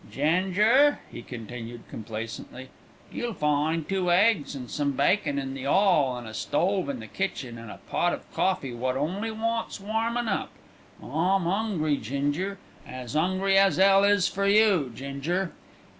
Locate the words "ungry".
11.45-11.97, 13.15-13.59